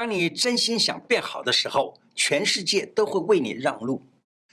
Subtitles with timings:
[0.00, 4.00] 当你真心想变好的时候，全世界都会为你让路；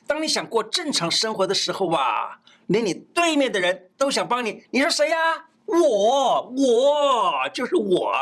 [0.06, 4.66] 当你想过正常生活的时候啊，连你对面的人都想帮你。
[4.72, 5.48] 你说谁呀？
[5.68, 8.14] 我，我就是我。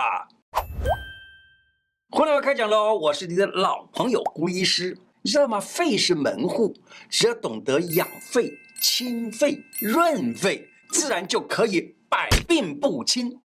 [2.12, 4.96] 胡老开讲喽，我是你的老朋友胡医师。
[5.24, 5.60] 你知道吗？
[5.60, 6.76] 肺是门户，
[7.10, 13.42] 只要懂得养肺、清肺、润肺，自然就可以百病不侵。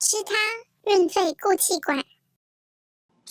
[0.00, 0.34] 吃它
[0.90, 2.02] 润肺固气管。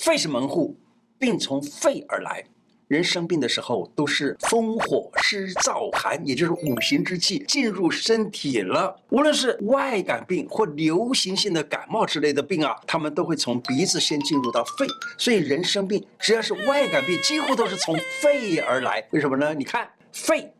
[0.03, 0.77] 肺是门户，
[1.17, 2.43] 病从肺而来。
[2.89, 9.01] 人生病的时候，都是风火湿燥寒，也就是五行之气进入身体了。
[9.11, 14.85] 无论是外感病或流行性的感冒之类的病啊，他们都会从鼻子先进入到肺。
[15.17, 19.07] 所以人生病，只要是外感病，几乎都是从肺而来。
[19.11, 19.53] 为什么呢？
[19.53, 20.53] 你看，肺，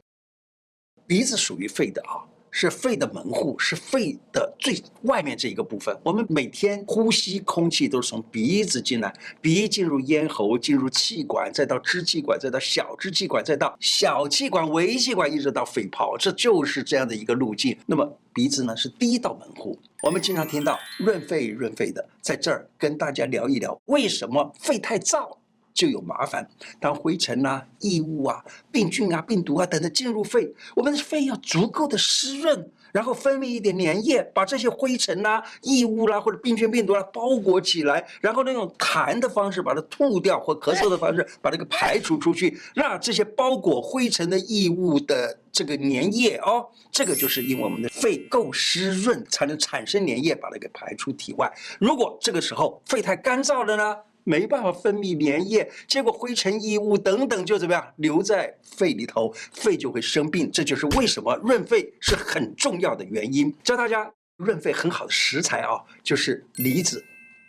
[1.06, 2.24] 鼻子属于肺的啊。
[2.56, 5.98] 是肺的门户，是肺的最外面这一个部分。
[6.04, 9.12] 我们每天呼吸空气都是从鼻子进来，
[9.42, 17.76] 鼻进入咽喉，进入气管，再到支气管，再到小支气管，再到小气管、微气管，一直到肺泡，这就是这样的一个路径。
[17.88, 19.78] 那么鼻子呢，是第一道门户。
[20.04, 25.38] 我们经常听到润肺润肺的，在这儿跟大家聊一聊，为什么肺太燥？
[25.74, 26.48] 就有麻烦，
[26.80, 51.52] 当灰尘啊、异物啊、病菌啊、病毒啊等等进入肺，我们的肺要足够的湿润，然后分泌一点粘液，把这些灰尘啊、异物啦、或者病菌、病毒啊包裹起来，然后呢用痰的方式把它吐掉，或咳嗽的方式把这个排除出去，让这些包裹灰尘的异物的这个粘液哦，这个就是因为我们的肺够湿润，才能产生粘液，把它给排出体外。
[51.80, 53.98] 如果这个时候肺太干燥了呢？
[54.24, 60.50] 没办法分泌粘液，结果灰尘异物等等就怎么样留在肺里头，肺就会生病。
[60.52, 63.54] 这就是为什么润肺是很重要的原因。
[63.64, 67.04] 教大家润肺很好的食材啊，就是梨子、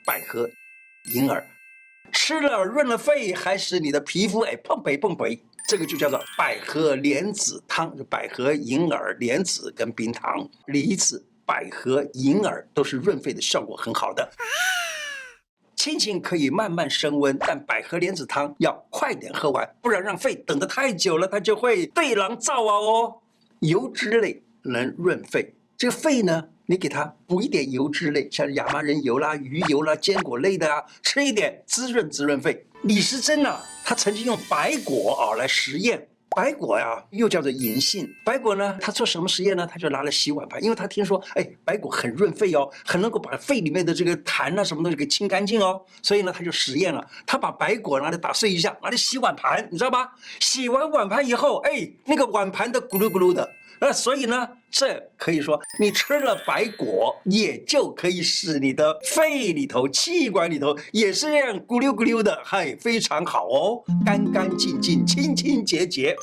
[0.05, 0.48] 百合、
[1.12, 1.47] 银耳，
[2.12, 5.42] 吃了润了肺，还使你的皮肤哎碰北碰北。
[5.67, 14.30] 这个就叫做百合莲子汤，百合、银耳、莲子跟冰糖，梨子、百合、银耳都是润肺的效果很好的。
[15.84, 23.17] 心情可以慢慢升温，但百合莲子汤要快点喝完，不然让肺等得太久了，它就会对狼造啊哦。
[23.58, 32.64] 油脂类能润肺，这个肺呢，你给它补一点油脂类，像亚麻仁油啦、鱼油啦、坚果类的啊，吃一点滋润滋润肺。
[32.84, 36.08] 李时珍呢，他曾经用白果啊来实验。
[36.34, 38.12] 白果呀，又叫做银杏。
[38.24, 39.67] 白果呢，他做什么实验呢？
[39.70, 45.80] 他就拿来洗碗盘，因为他听说，哎，白果很润肺哦，很能够把肺里面的这个痰呐什么东西给清干净哦。
[46.02, 50.12] 所以呢，他就实验了，他把白果拿来打碎一下，拿来洗碗盘，你知道吧？
[50.40, 53.48] 洗完碗盘以后，哎，那个碗盘的咕噜咕噜的。
[53.84, 66.17] 那 所以呢，这可以说你吃了白果，也就可以使你的肺里头、气管里头也是这样咕溜咕溜的，嗨，非常好哦，干干净净、清清洁洁。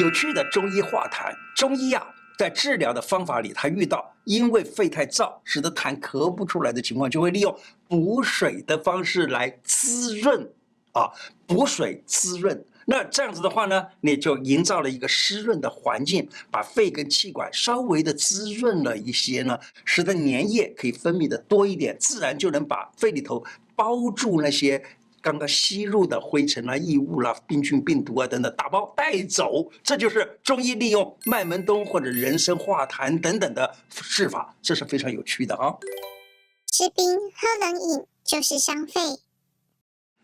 [0.00, 2.02] 有趣的中医话谈，中医啊，
[2.38, 7.54] 在治疗的方法里，他遇到因为肺太燥，使得痰咳不出来的情况，就会利用
[7.86, 10.50] 补水的方式来滋润，
[10.92, 11.12] 啊，
[11.46, 12.64] 补水滋润。
[12.86, 23.42] 那这样子的话呢，你就营造了一个湿润的环境，把肺跟气管稍微的滋润了一些呢，使得粘液可以分泌的多一点，自然就能把肺里头
[23.74, 24.84] 包住那些
[25.22, 29.70] 刚刚吸入的灰尘啊、异物啦、啊、病菌、病毒啊等等，打包带走。
[29.82, 35.74] 这就是中医利用麦门冬或者人参化痰等等的治法，这是非常有趣的啊。
[36.70, 39.00] 吃冰喝冷饮就是伤肺，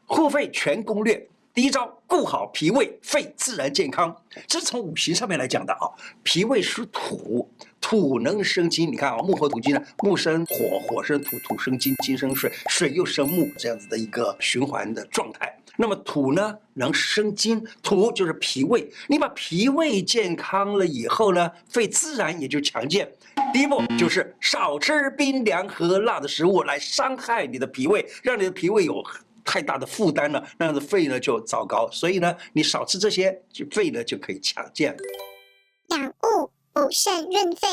[0.05, 1.27] 护肺全攻略。
[1.53, 4.15] 第一招，顾好脾胃，肺自然健康。
[4.47, 5.83] 这是从五行上面来讲的啊。
[6.23, 7.51] 脾胃属土，
[7.81, 8.89] 土能生金。
[8.89, 15.53] 你看啊，木火土金呢，木生火，火生土，土生金，金生水，水又生木，这样子的一个循环的状态。
[15.77, 18.89] 那么土呢，能生金，土就是脾胃。
[19.09, 23.11] 你把脾胃健康了以后呢，肺自然也就强健。
[23.53, 29.03] 第一步就是少吃冰凉和辣的食物，来伤害你的脾胃，让你的脾胃有。
[29.45, 31.89] 太大的负担了，那样子肺呢就糟糕。
[31.91, 34.97] 所以呢，你少吃这些，就肺呢就可以强健。
[35.89, 37.69] 养物补肾润肺。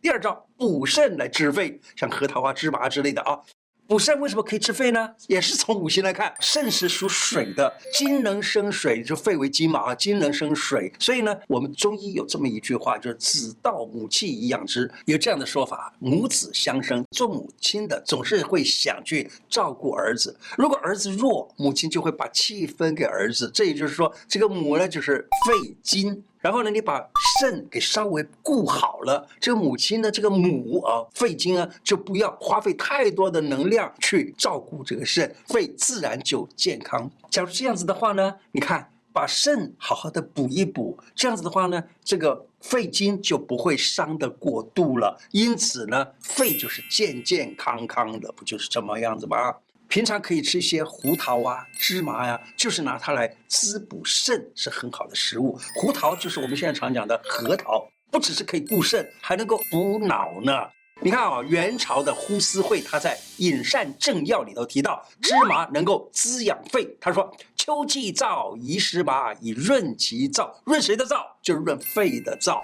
[0.00, 3.40] 第二招补肾来治肺，像核桃啊、芝麻之类的啊。
[3.88, 5.14] 补肾为什么可以治肺呢？
[5.28, 26.22] 也是从五行来看， 肾是属水的，金能生水，就肺为金嘛啊，金能生水，所以呢，我们中医有这么一句话，就是子道母气以养之，有这样的说法，母子相生，做母亲的总是会想去照顾儿子，如果儿子弱，母亲就会把气分给儿子，这也就是说，这个母呢就是肺金。
[26.40, 27.06] 然后呢，你把
[27.40, 37.10] 肾给稍微顾好了，这个母亲的这个母啊，肺经啊，就不要花费太多的能量去照顾这个肾，肺自然就健康。
[37.30, 38.90] 假如这样子的话呢，你看。
[39.10, 45.18] 把肾好好的补一补，这样子的话呢，这个肺经就不会伤得过度了。
[45.32, 49.56] 因此呢，肺就是健健康康的，不就是这么样子吗？
[49.88, 55.58] 平常可以吃一些胡桃啊、芝麻呀、就是拿它来滋补肾，是很好的食物。
[55.76, 60.68] 胡桃就是我们现在常讲的核桃，不只是可以固肾，还能够补脑呢。
[61.00, 66.96] 你看啊，元朝的呼思慧他在《饮膳正要》里头提到，芝麻能够滋养肺。
[67.00, 67.34] 他说。
[67.68, 70.50] 秋季燥，宜食麻以润其燥。
[70.64, 71.22] 润谁的燥？
[71.42, 72.62] 就是润肺的燥。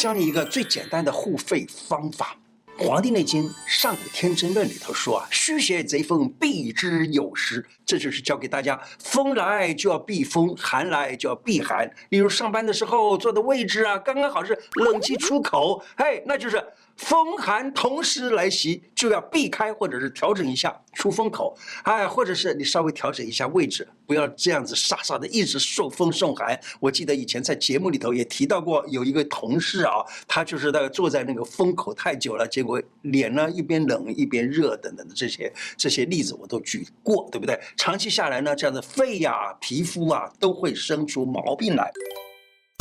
[0.00, 2.36] 教你一个最简单的护肺方法，
[2.80, 7.66] 《黄帝内经·上古天真论》里头说啊，虚邪贼风，避之有时。
[7.84, 11.90] 这就是教给大家，风来就要避风，寒来就要避寒。
[12.10, 16.62] 例如上班的时候坐的位置啊，刚刚好是冷气出口，嘿，那就是。
[16.98, 26.58] 风寒同时来袭，就要避开或者是调整一下出风口，哎，或者是你稍微调整一下位置，不要这样子傻傻的一直受风受寒。
[26.80, 37.58] 我记得以前在节目里头也提到过，有一个同事啊，他就是那个坐在那个风口太久了，结果脸呢一边冷一边热等等的这些这些例子我都举过，对不对？
[37.76, 41.92] 长期下来呢，这样的肺呀、皮肤啊都会生出毛病来。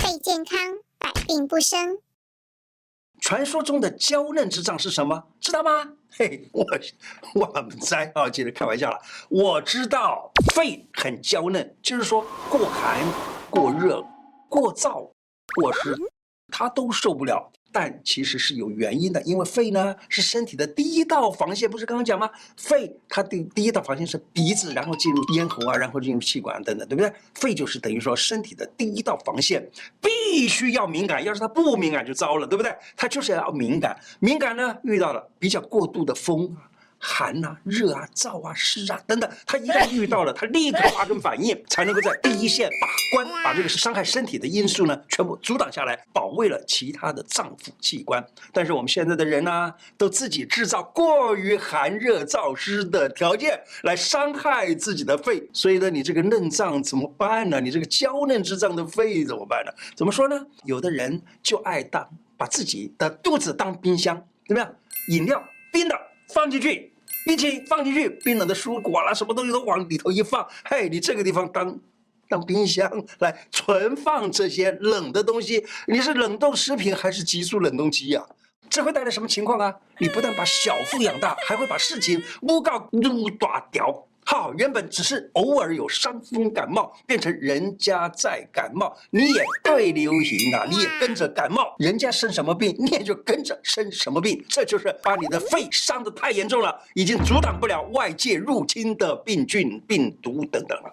[0.04, 0.60] 肺健康，
[0.98, 2.00] 百病不生。
[3.20, 5.24] 传说中的娇嫩之脏是什么？
[5.40, 5.94] 知道吗？
[6.10, 6.66] 嘿，我
[7.36, 9.00] 我们在啊，接着开玩笑了。
[9.30, 13.04] 我知道肺很娇嫩，就是说过寒、
[13.50, 14.04] 过热、
[14.50, 15.10] 过燥、
[15.56, 15.96] 过湿，
[16.52, 17.52] 它都受不了。
[17.72, 22.30] 但其实是有原因的，因为肺呢是身体的第一道防线，不是刚刚讲吗？
[22.56, 27.12] 肺它的第一道防线是鼻子，然后进入咽喉啊，然后进入气管等等，对不对？
[27.36, 29.68] 肺就是等于说身体的第一道防线，
[30.02, 32.76] 必须要敏感，要是它不敏感就糟了，对不对？
[32.96, 36.56] 它就是要敏感，敏感呢遇到了比较过度的风。
[37.00, 42.88] 寒呐、热啊、燥啊、湿啊等等，他一旦遇到了，他立刻发生反应，才能够在第一线把
[43.24, 48.26] 关，把这个是伤害身体的因素呢，全部阻挡下来，保卫了其他的脏腑器官。
[48.52, 55.48] 但是我们现在的人呢、都自己制造过于寒热燥湿的条件，来伤害自己的肺。
[55.54, 57.62] 所以呢，你这个嫩脏怎么办呢？
[57.62, 59.72] 你这个娇嫩之脏的肺怎么办呢？
[59.96, 60.46] 怎么说呢？
[60.64, 64.76] 有的人就爱当把自己的肚子当冰箱，怎么样？
[65.10, 65.96] 饮料冰的。
[66.34, 66.94] 放进去，
[67.26, 71.80] 一起放进去，冰冷的蔬果啦，什么东西都往里头一放，嘿，你这个地方当
[72.28, 78.26] 当冰箱来存放这些冷的东西，你是冷冻食品还是急速冷冻机呀？
[78.70, 79.74] 这会带来什么情况啊？
[80.00, 84.07] 你不但把小腹养大，还会把事情诬告撸大掉。
[84.30, 100.92] 好，原本只是偶尔有伤风感冒，变成人家在感冒，你也对流行啊，你也跟着感冒，人家生什么病，你也就跟着生什么病，这就是把你的肺伤得太严重了，已经阻挡不了外界入侵的病菌、病毒等等了。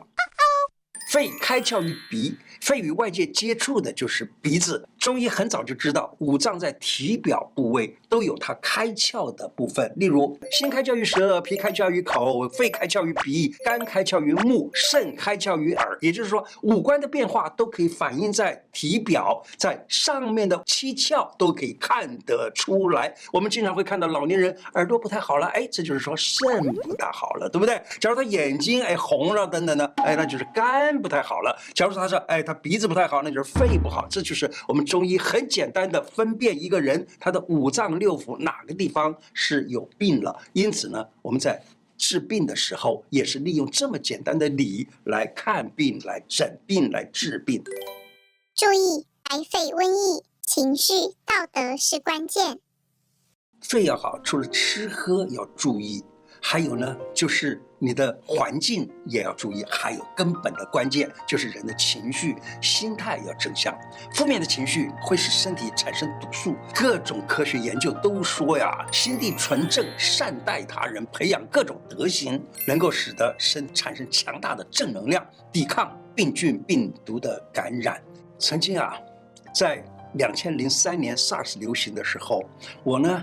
[1.10, 2.36] 肺开窍于鼻。
[2.60, 4.88] 肺与外界接触的就是鼻子。
[5.04, 9.92] 中医很早就知道，五脏在体表部位都有它开窍的部分。
[9.96, 15.98] 例如，心开窍于舌，脾开窍于口，肺开窍于鼻，肝开窍于目，肾开窍于耳。
[16.00, 23.14] 也就是说，五官的变化都可以反映在体表，在上面的七窍都可以看得出来。
[23.30, 26.42] 我们经常会看到老年人耳朵不太好了，哎，这就是说肾
[26.82, 27.78] 不大好了，对不对？
[28.00, 31.54] 假如他眼睛哎红了等等的，哎，那就是肝不太好了。
[31.74, 32.54] 假如说他说哎他。
[32.64, 34.06] 鼻子不太好，那就是肺不好。
[34.08, 40.40] 这就是我们中医很简单的分辨一个人他的五脏六腑哪个地方是有病了。
[40.52, 41.60] 因此呢，我们在
[41.98, 47.60] 治病的时候也是利用这么简单的理来看病、来诊病、来治病。
[48.54, 50.92] 注意，白肺瘟疫，情绪、
[51.26, 52.60] 道德是关键。
[53.62, 56.04] 肺要好，除了吃喝要注意。
[56.40, 63.76] 还有呢，就是你的环境也要注意，还有根本的关键就是人的情绪、心态要正向。
[64.14, 66.56] 负面的情绪会使身体产生毒素。
[66.74, 75.22] 各种科学研究都说呀，心地纯正、善待他人、培养各种德行，能够使得身产生强大的正能量，
[75.52, 78.00] 抵抗病菌、病毒的感染。
[78.38, 78.96] 曾经啊，
[79.54, 82.42] 在两千零三年 SARS 流行的时候，
[82.82, 83.22] 我呢。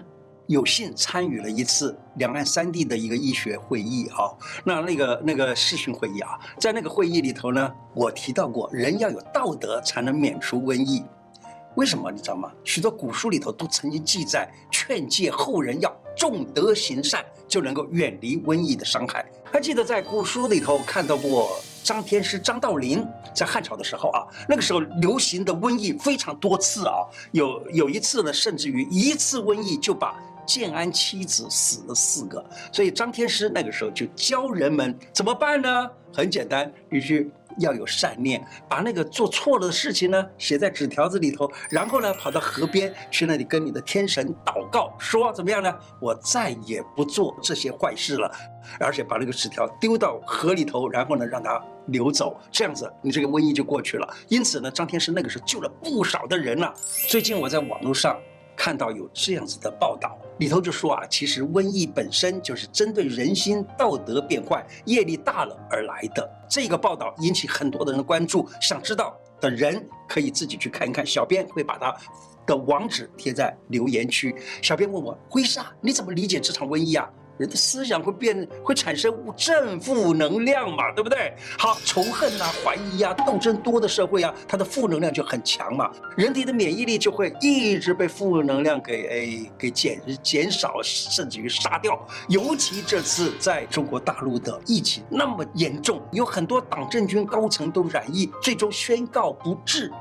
[0.51, 4.27] 有幸参与了一次两岸三地的一个医学会议啊，
[4.65, 11.03] 那那个那个视讯会议啊，在那个会议里头呢，我提到过，人要有道德才能免除瘟疫。
[11.75, 12.51] 为什么你知道吗？
[12.65, 19.25] 许多古书里头都曾经记载，劝诫后人要重德行善，就能够远离瘟疫的伤害。
[19.45, 21.49] 还记得在古书里头看到过
[21.81, 30.13] 张天师张道陵在汉朝的时候啊，那个时候流行的瘟疫非常多次啊，有有一次呢，甚至于一次瘟疫就把
[30.45, 35.89] 建安七子死了四个，所以张天师那个时候就教人们怎么办呢？
[36.13, 37.31] 很简单，必须。
[37.57, 45.77] 要有善念，把那个做错了的事情呢写在纸条子里头，然后呢跑到河边去那里跟你的天神祷告，说怎么样呢？
[45.99, 48.31] 我再也不做这些坏事了，
[48.79, 54.15] 而且把那个纸条丢到河里头，然后呢让它流走，这样子你这个瘟疫就过去了。
[54.29, 56.73] 因此呢，张天师那个时候救了不少的人了。
[57.09, 58.17] 最近我在网络上。
[58.63, 66.29] 看到有这样子的报道，里头就说啊，其实瘟疫本身就是针对人心道德变坏、业力大了而来的。
[66.47, 71.03] 这个报道引起很多的人的关注，想知道的人可以自己去看一看。
[71.03, 71.91] 小编会把它
[72.45, 74.35] 的网址贴在留言区。
[74.61, 77.09] 小编问我，辉师啊，你怎么理解这场瘟疫啊？
[77.37, 81.33] 人的思想会变，会产生正负能量嘛，对不对？
[81.57, 91.99] 好，仇恨啊、怀疑啊、斗争多的社会啊，它的负能量就很强嘛，人体的免疫力就会一直被负能量给哎给减减少，甚至于杀掉。
[92.27, 99.91] 尤其这次在中国大陆的疫情那么严重，有很多党政军高层都染疫，最终宣告不治。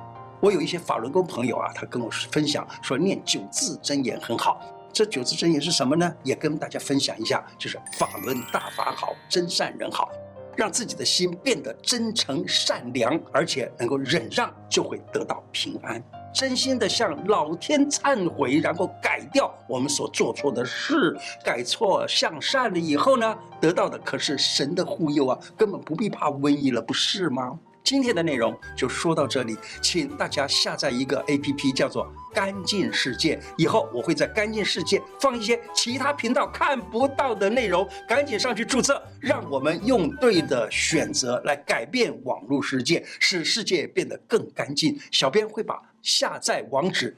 [0.41, 4.61] 我有一些法轮功朋友啊，他跟我分享说，念九字真言很好。
[4.93, 6.15] 这九字真言是什么呢？
[6.23, 10.11] 也跟大家分享一下，就是法轮大法好，真善人好，
[10.57, 16.03] 让自己的心变得真诚善良，而且能够忍让，就会得到平安。
[16.33, 27.59] 真心的向老天忏悔，然后改掉我们所做错的事，改错向善了以后呢，得到的可是神的护佑啊，根本不必怕瘟疫了，不是吗？
[27.83, 33.41] 今天的内容就说到这里，请大家下载一个 APP，叫做“干净世界”。
[33.59, 44.99] 以后我会在“干净世界”放一些其他频道看不到的内容，赶紧上去注册，让我们用对的选择来改变网络世界，使世界变得更干净。
[45.11, 47.17] 小编会把下载网址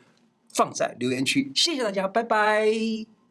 [0.55, 3.22] 放在留言区，谢谢大家，拜拜。